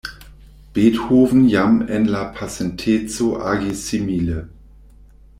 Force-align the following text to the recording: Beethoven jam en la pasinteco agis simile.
Beethoven 0.75 1.45
jam 1.55 1.75
en 1.97 2.07
la 2.15 2.21
pasinteco 2.39 3.27
agis 3.51 3.83
simile. 3.91 4.39